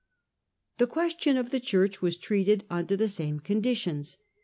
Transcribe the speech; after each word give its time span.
The 0.79 0.87
question 0.87 1.37
of 1.37 1.51
the 1.51 1.59
Church 1.59 2.01
was 2.01 2.17
treated 2.17 2.63
under 2.71 2.95
the 2.97 3.07
same 3.07 3.39
conditions. 3.39 4.17